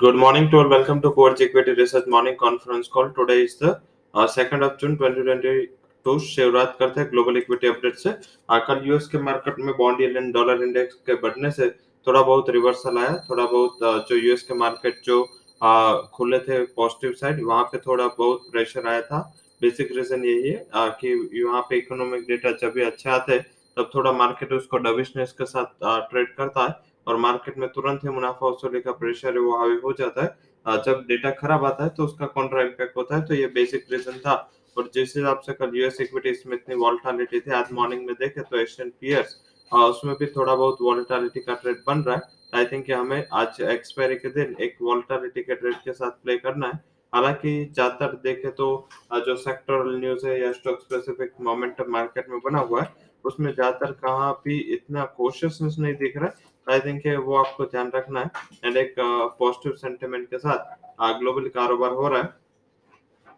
[0.00, 0.66] Good morning to all.
[0.66, 3.10] Welcome to Coach Equity Research Morning Conference Call.
[3.10, 3.82] Today is the
[4.14, 5.66] uh, 2nd of June 2022.
[6.26, 8.12] शुरुआत करते हैं global equity update से
[8.66, 11.68] कल US के market में bond yield and dollar index के बढ़ने से
[12.06, 15.22] थोड़ा बहुत रिवर्सल आया थोड़ा बहुत जो यूएस के मार्केट जो
[15.62, 19.20] आ, खुले थे पॉजिटिव साइड वहाँ पे थोड़ा बहुत प्रेशर आया था
[19.62, 23.38] बेसिक रीजन यही है आ, कि यहाँ पे इकोनॉमिक डेटा जब भी अच्छे आते
[23.76, 28.10] तब थोड़ा मार्केट उसको डविशनेस के साथ ट्रेड करता है और मार्केट में तुरंत ही
[28.10, 31.90] मुनाफा वसूली का प्रेशर है, वो हावी हो जाता है। जब डेटा खराब आता है
[31.90, 34.34] तो उसका कॉन्ट्रा इम्पैक्ट होता है। तो ये बेसिक रीजन था।
[34.76, 38.40] और जिस हिसाब से कल यूएस इक्विटीज में इतनी वॉल्टालिटी थी, आज मॉर्निंग में देखे
[38.40, 39.36] तो एशियन पियर्स
[39.70, 42.22] उसमें भी थोड़ा बहुत वॉल्टालिटी का ट्रेड बन रहा है।
[42.54, 46.66] आई थिंक हमें आज एक्सपायरी के दिन एक वॉल्टालिटी के ट्रेड के साथ प्ले करना
[46.66, 46.78] है।
[47.12, 48.66] हालाँकि ज़्यादातर देखे तो
[49.16, 52.92] जो सेक्टरल न्यूज़ है या स्टॉक स्पेसिफिक मोमेंटम मार्केट में बना हुआ है
[53.24, 57.90] उसमें ज़्यादातर कहाँ भी इतना कोशियसनेस नहीं दिख रहा है। आई थिंक वो आपको ध्यान
[57.94, 58.30] रखना है।
[58.64, 62.38] एंड एक पॉजिटिव सेंटिमेंट के साथ ग्लोबल कारोबार हो रहा है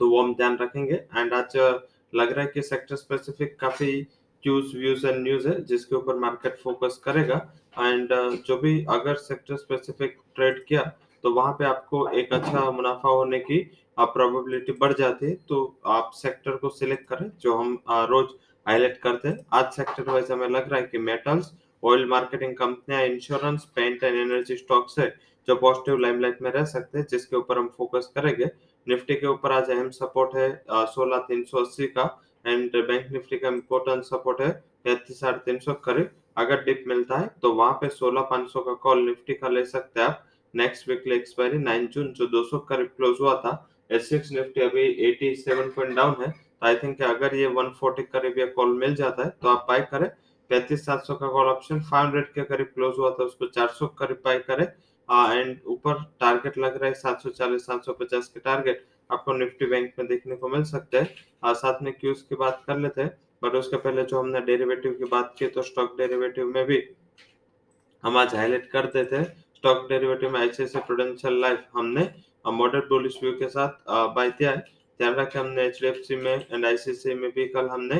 [0.00, 4.00] तो वो हम ध्यान रखेंगे। एंड आज लग रहा है कि सेक्टर स्पेसिफिक काफ़ी
[4.44, 7.36] क्यूज व्यूज़ एंड न्यूज़ है, जिसके ऊपर मार्केट फोकस करेगा।
[7.78, 8.08] एंड
[8.46, 10.82] जो भी अगर सेक्टर स्पेसिफिक ट्रेड किया
[11.24, 13.58] तो वहाँ पे आपको एक अच्छा मुनाफा होने की
[13.98, 15.56] प्रोबेबिलिटी बढ़ जाती है। तो
[15.88, 18.28] आप सेक्टर को सिलेक्ट करें, जो हम रोज
[18.68, 21.46] हाईलाइट करते हैं। आज सेक्टर वाइज हमें लग रहा है कि मेटल्स
[21.82, 25.06] ऑयल मार्केटिंग कंपनियाँ insurance paint and energy stocks है,
[25.48, 28.50] जो पॉजिटिव लाइमलाइट में रह सकते हैं, जिसके ऊपर हम फोकस करेंगे।
[28.86, 30.50] निफ्टी के ऊपर आज अहम सपोर्ट है
[30.88, 32.04] सोलह तीन सौ अस्सी का
[32.44, 34.50] एंड बैंक निफ्टी का इम्पोर्टेंट सपोर्ट है,
[34.84, 38.60] पैंतीस साढ़े तीन सौ करीब। अगर डिप मिलता है तो वहाँ पे सोलह पाँच सौ
[38.62, 42.44] का कॉल निफ्टी का ले सकते हैं आप। Next weekly expiry nine June, जो दो
[42.44, 43.54] सौ करीब क्लोज हुआ था
[43.90, 46.32] एस निफ्टी अभी एटी सेवन पॉइंट डाउन है।
[46.62, 49.64] तो आई थिंक अगर ये वन फोर्टी करीब ये कॉल मिल जाता है तो आप
[49.68, 50.08] बाय करें।
[50.50, 53.68] पैंतीस सात सौ का कॉल ऑप्शन फाइव हंड्रेड के करीब क्लोज हुआ था, उसको चार
[53.70, 54.64] सौ करीब बाई करे।
[55.08, 59.32] एंड ऊपर टारगेट लग रहा है सात सौ चालीस, सात सौ पचास के टारगेट आपको
[59.34, 63.02] निफ्टी बैंक में देखने को मिल सकते हैं। साथ में क्यूज की बात कर लेते
[63.02, 63.10] हैं
[63.42, 66.82] बट उसके पहले जो हमने डेरिवेटिव की बात की तो स्टॉक डेरिवेटिव में भी
[68.04, 69.24] हम आज हाईलाइट कर देते हैं।
[69.56, 72.08] स्टॉक डेरिवेटिव में ऐसे ऐसे प्रोडेंशियल लाइफ हमने
[72.52, 74.64] मॉडल बुलिश व्यू के साथ बाय दिया है।
[75.00, 77.96] ध्यान रखें हमने एच में एंड आईसीसी में भी कल हमने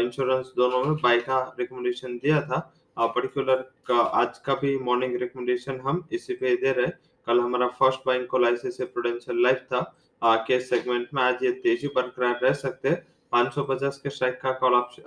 [0.00, 2.58] इंश्योरेंस दोनों में बाई का रिकमेंडेशन दिया था।
[2.98, 6.86] पर्टिकुलर का, आज का भी मॉर्निंग रिकमेंडेशन हम इसी पे दे रहे
[7.26, 9.80] कल हमारा फ़र्स्ट बाइंग कॉल ऐसे प्रोडेंशियल लाइफ था।
[10.48, 14.74] केस सेगमेंट में आज ये तेज़ी बरकरार रह सकते हैं। 550 के स्ट्राइक का कॉल
[14.74, 15.02] ऑप्शन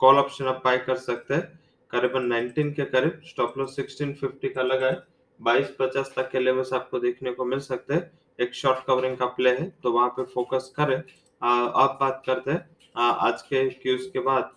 [0.00, 4.62] कॉल ऑप्शन आप बाय कर सकते हैं। करीबन 19 के करीब स्टॉप लॉस 1650 का
[4.62, 5.02] लगा है।
[5.40, 9.26] बाईस पचास तक के लेवल्स आपको देखने को मिल सकते हैं। एक शॉर्ट कवरिंग का
[9.34, 14.20] प्ले है तो वहाँ पे फोकस करें अब बात करते हैं आज के क्यूज के
[14.22, 14.50] बाद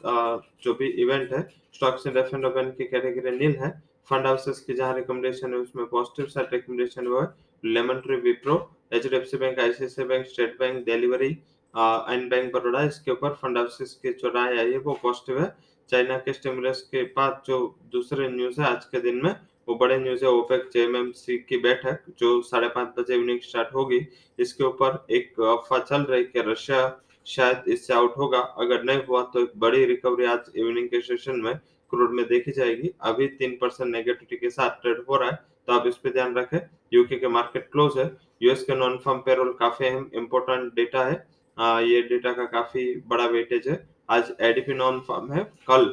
[0.63, 1.41] जो भी इवेंट है
[1.73, 3.69] stocks and F and open की कैटेगरी नील है
[4.09, 8.57] फंड हाउसेस की जहाँ रिकमेंडेशन है उसमें पॉजिटिव साइड रिकमेंडेशन हुआ है Lemon Tree Wipro
[8.93, 11.29] H D F C bank ICICI bank state bank delivery
[11.73, 15.55] and bank Baroda इसके ऊपर फंड हाउसेस की जो राय आई है वो पॉजिटिव है
[15.89, 17.59] चाइना के स्टिमुलस के बाद जो
[17.91, 19.33] दूसरे न्यूज़ है आज के दिन में
[19.67, 23.99] वो बड़े न्यूज़ है ओपेक जेएमएमसी की बैठक जो साढ़े पाँच बजे इवनिंग स्टार्ट होगी।
[24.39, 26.79] इसके ऊपर एक अफवाह चल रही है रशिया
[27.27, 31.41] शायद इससे आउट होगा। अगर नहीं हुआ तो एक बड़ी रिकवरी आज इवनिंग के सेशन
[31.41, 31.55] में
[31.91, 35.35] क्रूड में देखी जाएगी। अभी तीन परसेंट नेगेटिविटी के साथ ट्रेड हो रहा है
[35.67, 36.59] तो आप इस पे ध्यान रखें।
[36.93, 38.11] यूके के मार्केट क्लोज है।
[38.43, 41.25] यूएस के नॉन फॉर्म पेरोल काफ़ी अहम इम्पोर्टेंट डेटा है।
[41.57, 43.77] आ, ये डेटा का काफ़ी बड़ा वेटेज है।
[44.09, 45.85] आज एडीपी नॉन फॉर्म है। कल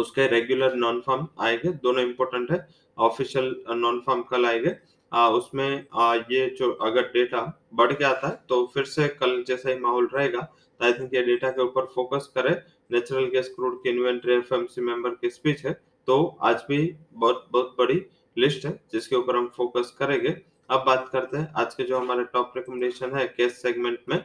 [0.00, 2.66] उसके रेगुलर नॉन फॉर्म आएँगे दोनों इम्पोर्टेंट है
[2.98, 4.76] ऑफिशियल नॉन फॉर्म कल आएँगे।
[5.12, 7.40] उसमें आ, ये जो अगर डेटा
[7.74, 11.14] बढ़ के आता है तो फिर से कल जैसा ही माहौल रहेगा तो आई थिंक
[11.14, 12.50] ये डेटा के ऊपर फोकस करे।
[12.90, 15.72] नेचुरल गैस क्रूड की इन्वेंट्री एफएमसी मेंबर की स्पीच है
[16.08, 16.78] तो आज भी
[17.14, 18.00] बहुत बहुत बड़ी
[18.36, 20.36] लिस्ट है जिसके ऊपर हम फोकस करेंगे।
[20.70, 24.18] अब बात करते हैं आज के जो हमारे टॉप रिकमेंडेशन है केस सेगमेंट में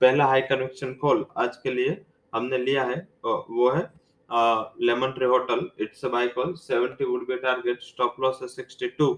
[0.00, 2.00] पहला हाई कन्वेक्शन कॉल आज के लिए
[2.32, 3.82] हमने लिया है वो है
[4.80, 9.08] Lemon Tree hotel it's a buy call 70 would be target stop loss है 62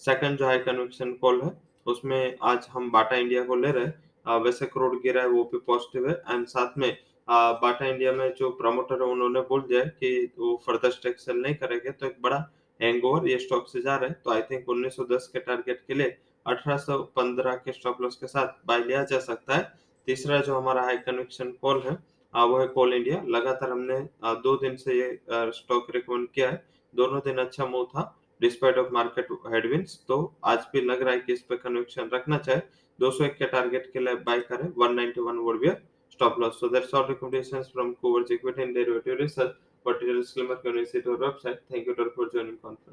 [0.00, 1.50] सेकंड जो हाई कन्वेक्शन कॉल है,
[1.86, 5.58] उसमें आज हम बाटा इंडिया को ले रहे हैं। वैसे करोड़ गिरा है, वो भी
[5.66, 6.96] पॉजिटिव है। एंड साथ में
[7.28, 11.36] बाटा इंडिया में जो प्रमोटर है, उन्होंने बोल दिया है कि वो फर्दर स्टेक सेल
[11.36, 12.38] नहीं करेंगे। तो एक बड़ा
[12.80, 16.16] हैंगओवर ये स्टॉक से जा रहे हैं। तो आई थिंक 1910 के टारगेट के लिए
[16.46, 19.72] 1815 के स्टॉप लॉस के साथ बाय लिया जा सकता है।
[20.08, 21.96] तीसरा जो हमारा हाई कन्वेक्शन कॉल है
[22.36, 23.98] वो है कोल इंडिया लगातार हमने
[24.42, 25.18] दो दिन से ये
[25.52, 26.62] स्टॉक रिकमेंड किया है।
[26.94, 28.02] दोनों दिन अच्छा मूव था
[28.40, 32.38] डिस्पाइट ऑफ़ मार्केट हेडविंस तो आज भी लग रहा है कि इस पर कन्वेक्शन रखना
[32.38, 32.60] चाहे
[32.98, 35.70] 201 के टारगेट के लिए बाय करें। 191 would be
[36.12, 39.54] stop loss so that's all recommendations from कोवर्ज equity and derivative research
[39.86, 42.92] particular disclaimer can you website thank you for joining conference